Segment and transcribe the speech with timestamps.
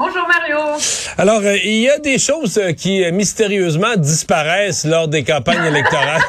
[0.00, 0.56] Bonjour Mario.
[1.18, 5.66] Alors, euh, il y a des choses euh, qui euh, mystérieusement disparaissent lors des campagnes
[5.66, 6.22] électorales.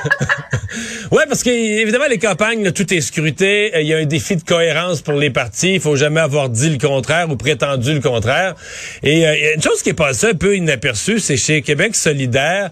[1.11, 3.71] ouais, parce que évidemment les campagnes, là, tout est scruté.
[3.79, 5.75] Il y a un défi de cohérence pour les partis.
[5.75, 8.55] Il faut jamais avoir dit le contraire ou prétendu le contraire.
[9.03, 9.23] Et
[9.55, 12.71] une chose qui est passée un peu inaperçue, c'est chez Québec solidaire,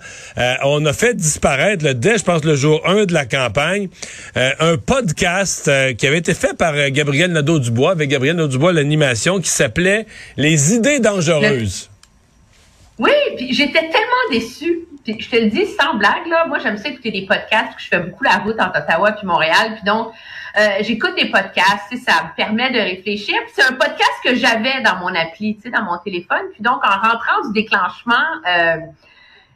[0.64, 3.88] on a fait disparaître le dès, je pense, le jour 1 de la campagne,
[4.36, 10.06] un podcast qui avait été fait par Gabriel Nadeau-Dubois, avec Gabriel Nadeau-Dubois, l'animation, qui s'appelait
[10.38, 11.90] Les idées dangereuse.
[13.00, 14.86] Oui, puis j'étais tellement déçue.
[15.08, 16.46] je te le dis sans blague, là.
[16.48, 19.76] Moi, j'aime ça écouter des podcasts, je fais beaucoup la route entre Ottawa puis Montréal.
[19.76, 20.12] Puis donc,
[20.58, 23.36] euh, j'écoute des podcasts, ça me permet de réfléchir.
[23.54, 26.42] c'est un podcast que j'avais dans mon appli, tu sais, dans mon téléphone.
[26.52, 28.16] Puis donc, en rentrant du déclenchement
[28.46, 28.78] euh,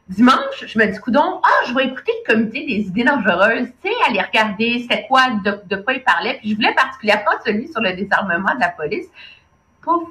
[0.08, 3.90] dimanche, je me dis, coudon, ah, je vais écouter le comité des idées dangereuses, tu
[3.90, 6.38] sais, aller regarder c'était quoi, de, de quoi il parlait.
[6.40, 9.08] Puis je voulais particulièrement celui sur le désarmement de la police.
[9.82, 10.08] Pouf,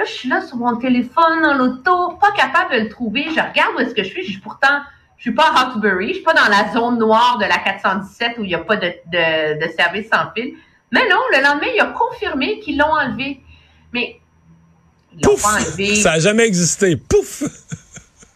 [0.00, 3.24] Là, je suis là sur mon téléphone, dans l'auto, pas capable de le trouver.
[3.24, 4.24] Je regarde où est-ce que je suis.
[4.24, 4.80] Je suis pourtant,
[5.18, 8.38] je suis pas à Hawkesbury, je suis pas dans la zone noire de la 417
[8.38, 10.54] où il n'y a pas de, de, de, service sans fil.
[10.90, 13.42] Mais non, le lendemain, il a confirmé qu'ils l'ont enlevé.
[13.92, 14.18] Mais
[15.12, 15.96] ils l'ont pas enlevé.
[15.96, 16.96] Ça n'a jamais existé.
[16.96, 17.42] Pouf!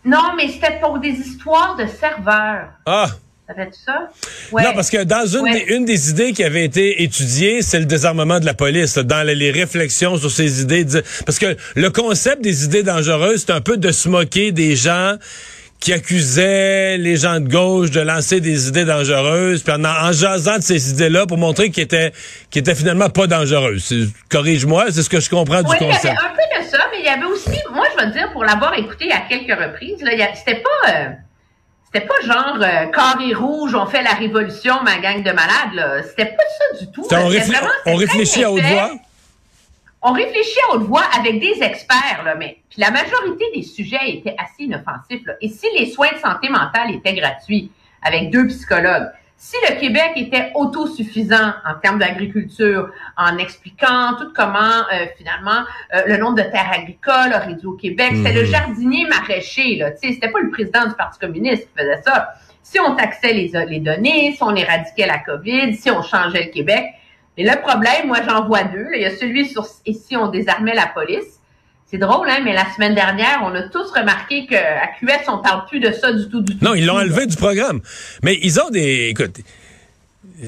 [0.04, 2.72] non, mais c'était pour des histoires de serveurs.
[2.84, 3.06] Ah!
[3.46, 4.08] Ça fait ça?
[4.52, 7.84] Non, parce que dans une, des, une des idées qui avait été étudiée, c'est le
[7.84, 8.96] désarmement de la police.
[8.96, 10.86] dans les, réflexions sur ces idées.
[11.26, 15.16] Parce que le concept des idées dangereuses, c'est un peu de se moquer des gens
[15.78, 20.56] qui accusaient les gens de gauche de lancer des idées dangereuses, puis en, en jasant
[20.56, 22.12] de ces idées-là pour montrer qu'ils étaient,
[22.54, 23.92] étaient finalement pas dangereuses.
[24.30, 26.04] Corrige-moi, c'est ce que je comprends du concept.
[26.04, 28.10] Il y avait un peu de ça, mais il y avait aussi, moi je veux
[28.12, 30.90] dire, pour l'avoir écouté à quelques reprises, c'était pas...
[30.90, 31.08] Euh,
[31.94, 35.74] c'était pas genre euh, carré rouge, on fait la révolution, ma gang de malades.
[35.74, 36.02] Là.
[36.02, 37.06] C'était pas ça du tout.
[37.08, 38.90] On, on réfléchit à haute voix.
[40.02, 44.10] On réfléchit à haute voix avec des experts, là, mais puis la majorité des sujets
[44.10, 45.24] étaient assez inoffensifs.
[45.24, 45.34] Là.
[45.40, 47.70] Et si les soins de santé mentale étaient gratuits,
[48.02, 54.58] avec deux psychologues, si le Québec était autosuffisant en termes d'agriculture, en expliquant tout comment
[54.58, 55.64] euh, finalement
[55.94, 58.46] euh, le nombre de terres agricoles a réduit au Québec, c'était le mhm.
[58.46, 62.34] jardinier maraîcher, là, tu sais, c'était pas le président du Parti communiste qui faisait ça.
[62.62, 66.50] Si on taxait les, les données, si on éradiquait la COVID, si on changeait le
[66.50, 66.86] Québec,
[67.36, 68.88] mais le problème, moi j'en vois deux.
[68.94, 71.40] Il y a celui sur et si on désarmait la police.
[71.94, 75.64] C'est drôle, hein, mais la semaine dernière, on a tous remarqué qu'à QS, on parle
[75.66, 76.64] plus de ça du tout, du tout.
[76.64, 77.82] Non, ils l'ont enlevé du programme.
[78.24, 79.10] Mais ils ont des...
[79.10, 79.36] Écoute,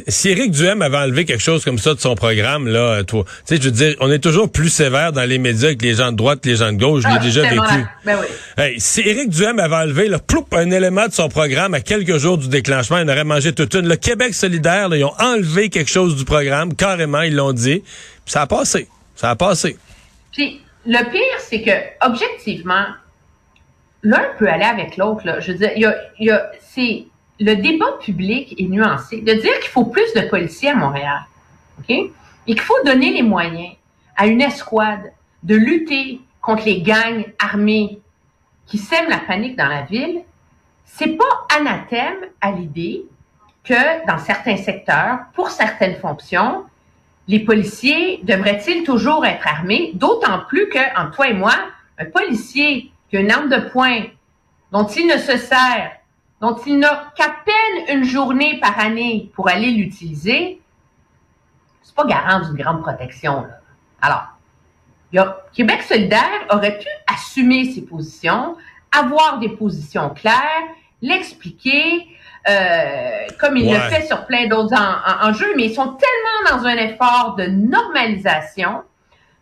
[0.08, 3.30] si Éric Duhem avait enlevé quelque chose comme ça de son programme, là, toi, tu
[3.44, 6.10] sais, je veux dire, on est toujours plus sévère dans les médias que les gens
[6.10, 7.04] de droite, que les gens de gauche.
[7.04, 7.86] Je l'ai ah, déjà vécu.
[8.04, 8.26] Ben oui.
[8.58, 12.18] hey, si Éric Duhem avait enlevé, là, ploup, un élément de son programme à quelques
[12.18, 13.86] jours du déclenchement, il aurait mangé toute une.
[13.86, 17.84] Le Québec solidaire, là, ils ont enlevé quelque chose du programme, carrément, ils l'ont dit.
[18.24, 18.88] ça a passé.
[19.14, 19.76] Ça a passé.
[20.32, 22.86] Puis, le pire, c'est que, objectivement,
[24.02, 25.40] l'un peut aller avec l'autre.
[25.40, 27.06] Je veux dire, il y a, y a c'est
[27.38, 29.20] le débat public est nuancé.
[29.20, 31.20] De dire qu'il faut plus de policiers à Montréal,
[31.78, 32.12] ok, et
[32.46, 33.74] qu'il faut donner les moyens
[34.16, 38.00] à une escouade de lutter contre les gangs armés
[38.66, 40.22] qui sèment la panique dans la ville,
[40.84, 43.04] c'est pas anathème à l'idée
[43.64, 46.64] que dans certains secteurs, pour certaines fonctions,
[47.28, 51.54] les policiers devraient-ils toujours être armés, d'autant plus que, entre toi et moi,
[51.98, 54.02] un policier qui a une arme de poing
[54.72, 55.92] dont il ne se sert,
[56.40, 60.60] dont il n'a qu'à peine une journée par année pour aller l'utiliser,
[61.82, 63.46] c'est pas garant d'une grande protection.
[64.02, 64.28] Alors,
[65.52, 68.56] Québec solidaire aurait pu assumer ses positions,
[68.92, 70.62] avoir des positions claires,
[71.00, 72.06] l'expliquer,
[73.38, 74.74] comme il le fait sur plein d'autres
[75.22, 78.82] enjeux, mais ils sont tellement dans un effort de normalisation,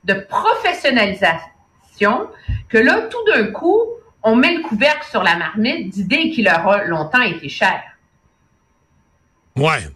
[0.04, 2.28] de professionnalisation,
[2.68, 3.80] que là, tout d'un coup,
[4.22, 7.82] on met le couvercle sur la marmite d'idées qui leur ont longtemps été chères.
[9.56, 9.86] Ouais.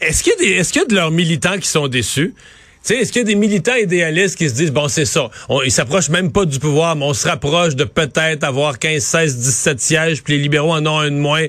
[0.00, 2.34] Est-ce qu'il y, est-ce qu'il y a de leurs militants qui sont déçus?
[2.82, 5.62] Sais, est-ce qu'il y a des militants idéalistes qui se disent, bon, c'est ça, on,
[5.62, 9.38] ils s'approchent même pas du pouvoir, mais on se rapproche de peut-être avoir 15, 16,
[9.38, 11.46] 17 sièges, puis les libéraux en ont un de moins,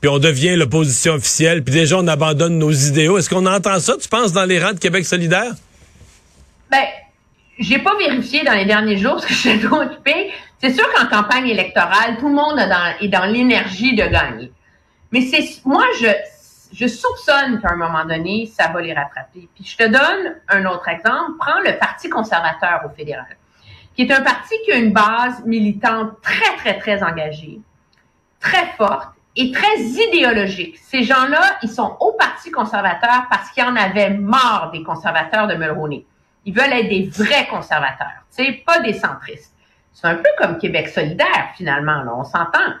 [0.00, 3.18] puis on devient l'opposition officielle, puis déjà on abandonne nos idéaux.
[3.18, 5.52] Est-ce qu'on entend ça, tu penses, dans les rangs de Québec solidaire?
[6.70, 6.84] Ben,
[7.58, 9.82] j'ai pas vérifié dans les derniers jours parce que je suis trop.
[10.62, 14.50] C'est sûr qu'en campagne électorale, tout le monde est dans, dans l'énergie de gagner.
[15.12, 16.08] Mais c'est, moi, je,
[16.76, 19.48] je soupçonne qu'à un moment donné, ça va les rattraper.
[19.54, 21.32] Puis je te donne un autre exemple.
[21.38, 23.36] Prends le Parti conservateur au fédéral,
[23.94, 27.60] qui est un parti qui a une base militante très, très, très engagée,
[28.40, 30.76] très forte et très idéologique.
[30.76, 35.54] Ces gens-là, ils sont au Parti conservateur parce qu'ils en avaient marre des conservateurs de
[35.54, 36.04] Mulroney.
[36.44, 39.54] Ils veulent être des vrais conservateurs, tu pas des centristes.
[39.94, 42.74] C'est un peu comme Québec solidaire, finalement, là, on s'entend.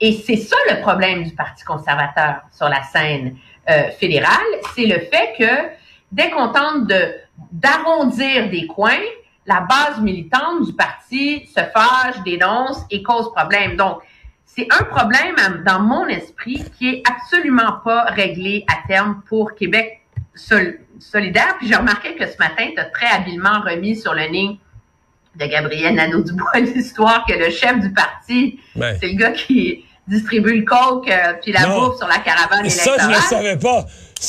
[0.00, 3.36] Et c'est ça le problème du Parti conservateur sur la scène
[3.68, 5.68] euh, fédérale, c'est le fait que
[6.12, 7.14] dès qu'on tente de
[7.52, 8.98] d'arrondir des coins,
[9.46, 13.76] la base militante du parti se fâche, dénonce et cause problème.
[13.76, 14.00] Donc,
[14.44, 20.00] c'est un problème dans mon esprit qui est absolument pas réglé à terme pour Québec
[20.34, 21.56] solidaire.
[21.58, 24.58] Puis j'ai remarqué que ce matin, tu as très habilement remis sur le nez
[25.36, 30.64] de Gabriel Nadeau-Dubois l'histoire que le chef du parti, c'est le gars qui distribue le
[30.64, 32.98] coke euh, puis la bouffe sur la caravane électorale.
[32.98, 33.86] Ça, je ne savais pas.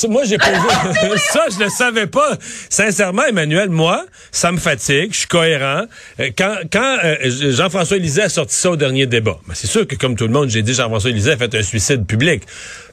[0.08, 0.52] moi, j'ai posé.
[1.32, 2.36] ça, je le savais pas.
[2.68, 5.12] Sincèrement, Emmanuel, moi, ça me fatigue.
[5.12, 5.84] Je suis cohérent.
[6.20, 7.16] Euh, quand, quand euh,
[7.50, 10.32] Jean-François Lisée a sorti ça au dernier débat, ben, c'est sûr que, comme tout le
[10.32, 12.42] monde, j'ai dit Jean-François Lisée a fait un suicide public.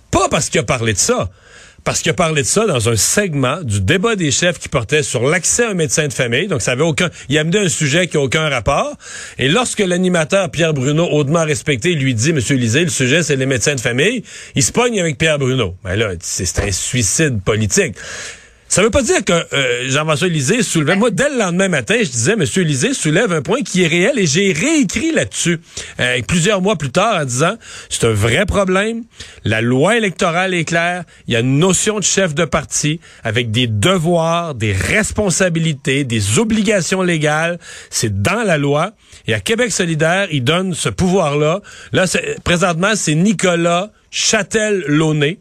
[0.09, 1.29] Pas parce qu'il a parlé de ça
[1.87, 5.03] parce qu'il a parlé de ça dans un segment du débat des chefs qui portait
[5.03, 6.47] sur l'accès à un médecin de famille.
[6.47, 8.97] Donc, ça avait aucun, il a amené un sujet qui n'a aucun rapport.
[9.37, 13.45] Et lorsque l'animateur Pierre Bruno, hautement respecté, lui dit, Monsieur Lisée, le sujet, c'est les
[13.45, 14.23] médecins de famille,
[14.55, 15.75] il se pogne avec Pierre Bruno.
[15.85, 17.95] Mais ben là, c'est un suicide politique.
[18.69, 20.95] Ça veut pas dire que euh, Jean-François Lisée soulevait.
[20.95, 24.19] Moi, dès le lendemain matin, je disais, Monsieur Lisée soulève un point qui est réel
[24.19, 25.59] et j'ai réécrit là-dessus
[25.99, 27.55] euh, plusieurs mois plus tard en disant,
[27.89, 29.03] c'est un vrai problème.
[29.45, 31.05] La loi électorale est claire.
[31.27, 36.37] Il y a une notion de chef de parti avec des devoirs, des responsabilités, des
[36.37, 37.59] obligations légales.
[37.89, 38.91] C'est dans la loi.
[39.27, 41.61] Et à Québec solidaire, il donne ce pouvoir-là.
[41.93, 42.05] Là,
[42.43, 45.39] présentement, c'est Nicolas Châtel-Launay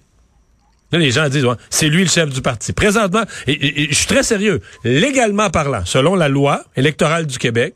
[0.92, 2.72] Là, les gens disent, c'est lui le chef du parti.
[2.72, 7.74] Présentement, et, je suis très sérieux, légalement parlant, selon la loi électorale du Québec,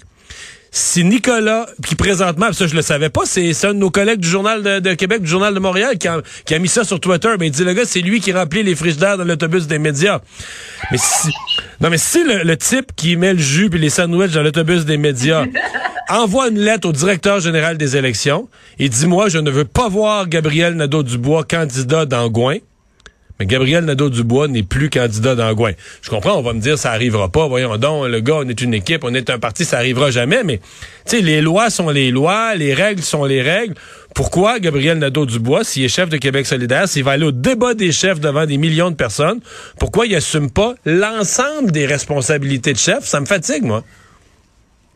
[0.72, 4.28] si Nicolas, qui présentement, ça je le savais pas, c'est un de nos collègues du
[4.28, 7.50] Journal de, Québec, du Journal de Montréal, qui a, mis ça sur Twitter, mais il
[7.50, 10.20] dit, le gars, c'est lui qui remplit les frigidaires dans l'autobus des médias.
[10.92, 11.32] Mais si,
[11.80, 14.96] non, mais si le, type qui met le jus et les sandwichs dans l'autobus des
[14.96, 15.44] médias
[16.08, 18.48] envoie une lettre au directeur général des élections
[18.78, 22.58] et dit, moi, je ne veux pas voir Gabriel Nadeau-Dubois candidat d'Angouin,
[23.40, 25.72] mais Gabriel Nadeau-Dubois n'est plus candidat d'Angouin.
[26.02, 27.48] Je comprends, on va me dire ça arrivera pas.
[27.48, 30.44] Voyons donc, le gars, on est une équipe, on est un parti, ça arrivera jamais.
[30.44, 30.58] Mais,
[31.06, 33.75] tu sais, les lois sont les lois, les règles sont les règles.
[34.14, 37.92] Pourquoi Gabriel Nadeau-Dubois, s'il est chef de Québec solidaire, s'il va aller au débat des
[37.92, 39.40] chefs devant des millions de personnes,
[39.78, 43.04] pourquoi il assume pas l'ensemble des responsabilités de chef?
[43.04, 43.82] Ça me fatigue, moi.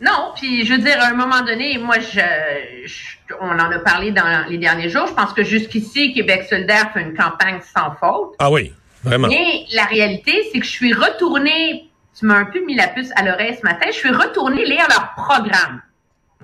[0.05, 2.21] Non, puis je veux dire, à un moment donné, moi, je,
[3.41, 5.07] on en a parlé dans les derniers jours.
[5.07, 8.35] Je pense que jusqu'ici, Québec solidaire fait une campagne sans faute.
[8.39, 9.29] Ah oui, vraiment.
[9.29, 13.11] Mais la réalité, c'est que je suis retournée, tu m'as un peu mis la puce
[13.17, 15.81] à l'oreille ce matin, je suis retournée lire leur programme,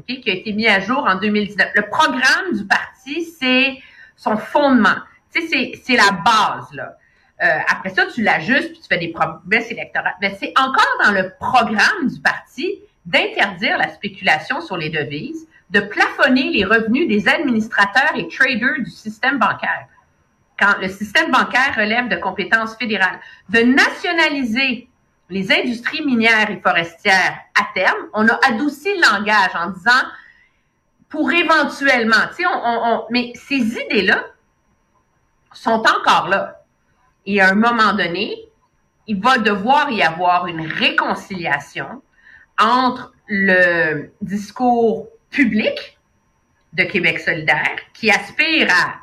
[0.07, 1.69] qui a été mis à jour en 2019.
[1.75, 3.79] Le programme du parti, c'est
[4.17, 4.97] son fondement.
[5.35, 6.97] Tu sais, c'est la base, là.
[7.43, 10.15] Euh, après ça, tu l'ajustes, puis tu fais des promesses électorales.
[10.21, 12.81] Mais c'est encore dans le programme du parti
[13.11, 18.91] d'interdire la spéculation sur les devises, de plafonner les revenus des administrateurs et traders du
[18.91, 19.87] système bancaire,
[20.59, 24.89] quand le système bancaire relève de compétences fédérales, de nationaliser
[25.29, 27.99] les industries minières et forestières à terme.
[28.13, 30.03] On a adouci le langage en disant
[31.09, 34.25] pour éventuellement, tu sais, on, mais ces idées-là
[35.53, 36.63] sont encore là.
[37.27, 38.37] Et à un moment donné,
[39.07, 42.03] il va devoir y avoir une réconciliation
[42.61, 45.99] entre le discours public
[46.73, 48.97] de Québec solidaire, qui aspire à,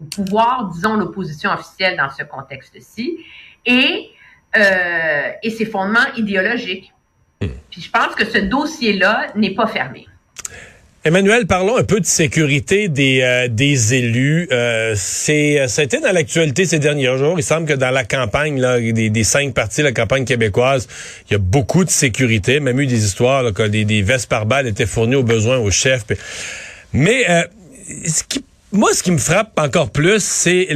[0.00, 3.18] au pouvoir, disons, l'opposition officielle dans ce contexte-ci,
[3.64, 4.10] et,
[4.56, 6.92] euh, et ses fondements idéologiques.
[7.40, 7.48] Hmm.
[7.70, 10.06] Puis je pense que ce dossier-là n'est pas fermé.
[11.06, 14.48] Emmanuel, parlons un peu de sécurité des, euh, des élus.
[14.50, 17.34] Euh, c'est, a été dans l'actualité ces derniers jours.
[17.38, 20.88] Il semble que dans la campagne là, des, des cinq partis, la campagne québécoise,
[21.28, 22.58] il y a beaucoup de sécurité.
[22.58, 25.58] Même eu des histoires là, que des, des vestes par balles étaient fournies aux besoins
[25.58, 26.06] aux chefs.
[26.94, 27.42] Mais euh,
[28.06, 28.42] ce qui
[28.74, 30.66] moi, ce qui me frappe encore plus, c'est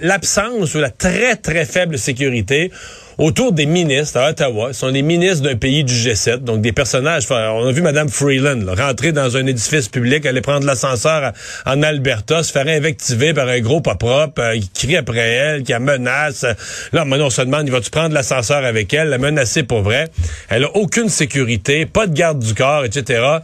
[0.00, 2.70] l'absence ou la très, très faible sécurité
[3.18, 4.72] autour des ministres à Ottawa.
[4.72, 7.24] Ce sont des ministres d'un pays du G7, donc des personnages.
[7.30, 11.32] On a vu Mme Freeland rentrer dans un édifice public, aller prendre l'ascenseur
[11.66, 15.64] en Alberta, se faire invectiver par un gros pas propre, euh, qui crie après elle,
[15.64, 16.46] qui la menace.
[16.92, 20.10] Là, maintenant, on se demande, il va-tu prendre l'ascenseur avec elle, la menacer pour vrai?
[20.48, 23.40] Elle a aucune sécurité, pas de garde du corps, etc.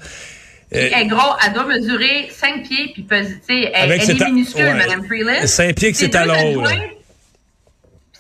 [0.75, 3.41] Euh, elle, gros, elle doit mesurer 5 pieds, puis elle,
[3.73, 5.47] elle est minuscule, Mme Freeland.
[5.47, 6.65] 5 pieds que c'est à l'eau.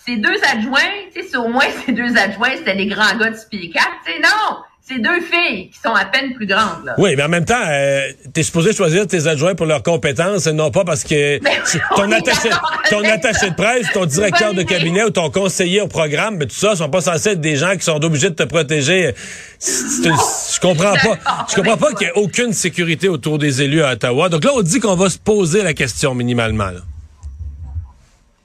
[0.06, 0.80] Ces deux adjoints,
[1.14, 3.86] tu sais, au moins ces deux adjoints, c'était des grands gars de 6 pieds 4.
[4.04, 4.56] Tu sais, non!
[4.86, 6.84] C'est deux filles qui sont à peine plus grandes.
[6.84, 6.94] Là.
[6.98, 8.02] Oui, mais en même temps, euh,
[8.34, 11.38] tu es supposé choisir tes adjoints pour leurs compétences et non pas parce que
[11.96, 12.50] ton, attaché,
[12.90, 16.76] ton de presse, ton directeur de cabinet ou ton conseiller au programme, mais tout ça,
[16.76, 19.14] sont pas censés être des gens qui sont obligés de te protéger.
[19.58, 21.46] C'est- Je comprends pas.
[21.48, 24.28] Je comprends pas qu'il y ait aucune sécurité autour des élus à Ottawa.
[24.28, 26.70] Donc là, on dit qu'on va se poser la question minimalement.
[26.70, 26.80] là.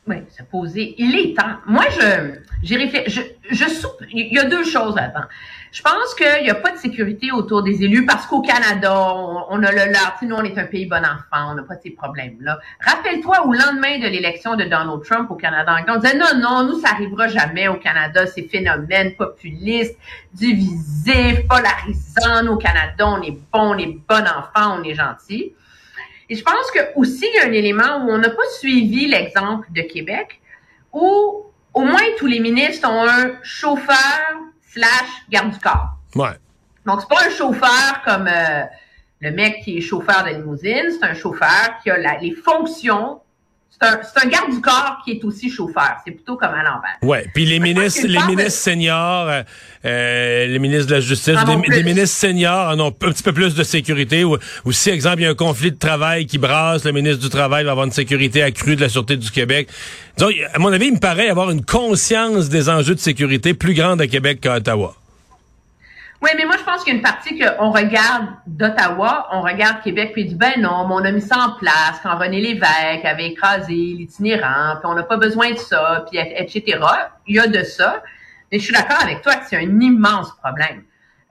[0.07, 0.95] Oui, se poser.
[0.97, 1.57] Il est temps.
[1.67, 2.31] Moi, je,
[2.63, 3.21] j'ai réfléchi.
[3.51, 3.65] Je, je
[4.13, 5.25] Il y a deux choses là-dedans.
[5.71, 8.91] Je pense qu'il n'y a pas de sécurité autour des élus parce qu'au Canada,
[9.49, 10.17] on, a le leur.
[10.23, 11.51] Nous, on est un pays bon enfant.
[11.51, 12.59] On n'a pas ces problèmes-là.
[12.79, 16.79] Rappelle-toi, au lendemain de l'élection de Donald Trump au Canada, on disait non, non, nous,
[16.79, 18.25] ça arrivera jamais au Canada.
[18.25, 19.97] Ces phénomènes populistes,
[20.33, 22.47] divisifs, polarisants.
[22.47, 25.53] Au Canada, on est bon, on est bon enfant, on est gentil.
[26.29, 29.07] Et je pense que aussi il y a un élément où on n'a pas suivi
[29.07, 30.39] l'exemple de Québec,
[30.93, 33.95] où au moins tous les ministres ont un chauffeur
[34.71, 35.97] slash garde du corps.
[36.15, 36.37] Ouais.
[36.85, 38.63] Donc c'est pas un chauffeur comme euh,
[39.19, 43.21] le mec qui est chauffeur de limousine, c'est un chauffeur qui a la- les fonctions.
[43.81, 45.91] C'est un, un garde du corps qui est aussi chauffeur.
[46.05, 46.97] C'est plutôt comme à l'envers.
[47.01, 47.25] Ouais.
[47.33, 49.41] Puis les ministres, les de- ministres seniors, euh,
[49.85, 53.31] euh, les ministres de la Justice, des, des ministres seniors en ont un petit peu
[53.31, 54.25] plus de sécurité.
[54.25, 57.21] Ou, ou si, exemple, il y a un conflit de travail qui brasse, le ministre
[57.23, 59.69] du Travail va avoir une sécurité accrue de la Sûreté du Québec.
[60.17, 63.75] Disons, à mon avis, il me paraît avoir une conscience des enjeux de sécurité plus
[63.75, 64.93] grande à Québec qu'à Ottawa.
[66.21, 69.81] Oui, mais moi, je pense qu'il y a une partie qu'on regarde d'Ottawa, on regarde
[69.81, 73.05] Québec, puis dit, ben non, mais on a mis ça en place quand René Lévesque
[73.05, 76.77] avait écrasé l'itinérant, puis on n'a pas besoin de ça, puis et- etc.
[77.25, 78.03] Il y a de ça.
[78.51, 80.83] Mais je suis d'accord avec toi que c'est un immense problème.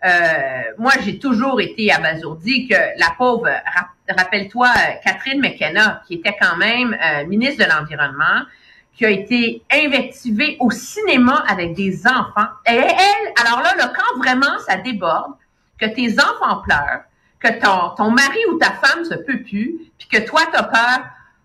[0.07, 4.68] Euh, moi, j'ai toujours été abasourdi que la pauvre, rap- rappelle-toi,
[5.04, 8.42] Catherine McKenna, qui était quand même euh, ministre de l'Environnement,
[8.99, 12.49] qui a été invectivée au cinéma avec des enfants.
[12.67, 15.35] Et elle, alors là, là, quand vraiment ça déborde,
[15.81, 17.02] que tes enfants pleurent,
[17.38, 21.05] que ton, ton mari ou ta femme se peut plus, puis que toi, t'as peur,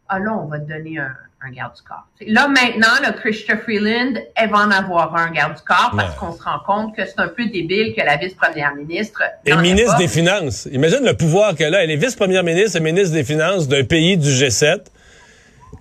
[0.09, 1.13] ah là, on va te donner un,
[1.45, 2.07] un garde du corps.
[2.15, 6.09] T'sais, Là, maintenant, le Christopher Freeland, elle va en avoir un garde du corps parce
[6.09, 6.15] Ouais.
[6.19, 9.21] qu'on se rend compte que c'est un peu débile que la vice-première ministre...
[9.45, 10.67] Et ministre des Finances.
[10.71, 11.83] Imagine le pouvoir qu'elle a.
[11.83, 14.85] Elle est vice-première ministre et ministre des Finances d'un pays du G7.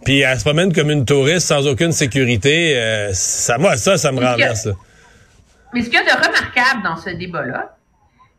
[0.05, 2.77] Puis elle se promène comme une touriste sans aucune sécurité.
[2.77, 4.69] Euh, ça, moi, ça, ça me renverse.
[5.73, 7.77] Mais ce qu'il y a de remarquable dans ce débat-là,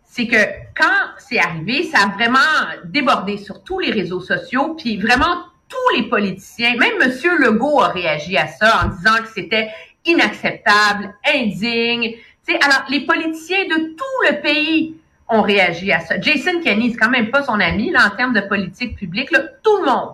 [0.05, 0.37] c'est que
[0.75, 2.39] quand c'est arrivé, ça a vraiment
[2.85, 7.11] débordé sur tous les réseaux sociaux, puis vraiment tous les politiciens, même M.
[7.39, 9.69] Legault a réagi à ça en disant que c'était
[10.05, 12.15] inacceptable, indigne.
[12.61, 14.95] Alors, les politiciens de tout le pays
[15.29, 16.19] ont réagi à ça.
[16.19, 19.31] Jason Kenney, c'est quand même pas son ami là, en termes de politique publique.
[19.31, 20.13] Là, tout le monde.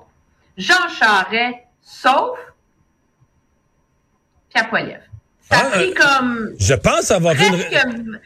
[0.60, 2.38] Jean Charest, sauf
[4.54, 5.04] Pierre Poilievre.
[5.50, 8.20] Ça a Ah, pris euh, comme Je pense avoir vu une...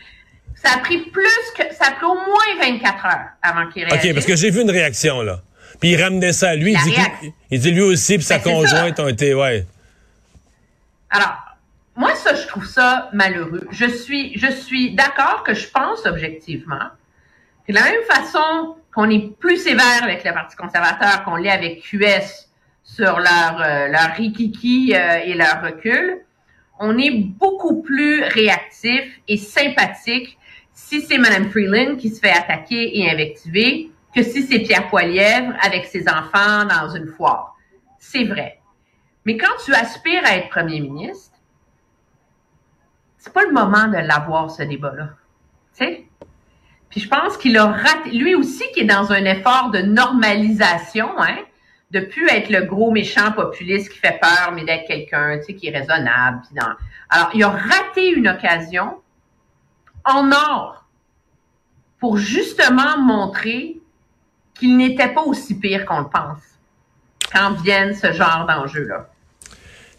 [0.56, 4.10] ça a pris plus que, ça a pris au moins 24 heures avant qu'il réagisse.
[4.10, 5.42] OK, parce que j'ai vu une réaction, là.
[5.80, 6.76] Puis il ramenait ça à lui.
[7.52, 9.04] Il dit, il lui aussi, puis sa Ben, conjointe ça.
[9.04, 9.66] ont été, ouais.
[11.10, 11.36] Alors,
[11.96, 13.68] moi, ça, je trouve ça malheureux.
[13.72, 16.90] Je suis, je suis d'accord que je pense objectivement
[17.68, 21.50] que de la même façon qu'on est plus sévère avec le Parti conservateur qu'on l'est
[21.50, 22.50] avec QS
[22.84, 26.26] sur leur, euh, rikiki euh, et leur recul,
[26.80, 30.38] on est beaucoup plus réactif et sympathique
[30.74, 35.54] si c'est Mme Freeland qui se fait attaquer et invectiver que si c'est Pierre Poilièvre
[35.62, 37.56] avec ses enfants dans une foire.
[37.98, 38.60] C'est vrai.
[39.26, 41.38] Mais quand tu aspires à être premier ministre,
[43.18, 45.10] c'est pas le moment de l'avoir, ce débat-là.
[45.78, 46.06] Tu?
[46.94, 51.10] Puis je pense qu'il a raté, lui aussi qui est dans un effort de normalisation,
[51.20, 51.38] hein,
[51.90, 55.56] de plus être le gros méchant populiste qui fait peur, mais d'être quelqu'un, tu sais,
[55.56, 56.42] qui est raisonnable.
[56.46, 56.76] puis dans-
[57.10, 59.02] Alors, il a raté une occasion
[60.06, 60.86] en or
[62.00, 63.78] pour justement montrer
[64.54, 66.42] qu'il n'était pas aussi pire qu'on le pense
[67.34, 69.08] quand viennent ce genre d'enjeux-là.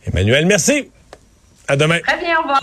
[0.07, 0.93] Emmanuel, merci.
[1.67, 1.99] À demain.
[2.01, 2.61] Très bien, au revoir.